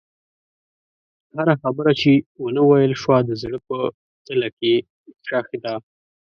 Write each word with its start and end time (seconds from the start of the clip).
هره 1.37 1.55
خبره 1.61 1.91
چې 2.01 2.11
ونه 2.43 2.61
ویل 2.65 2.93
شوه، 3.01 3.17
د 3.29 3.31
زړه 3.41 3.59
په 3.67 3.77
تله 4.25 4.47
کې 4.59 4.73
ښخ 5.27 5.47
ده. 5.63 5.73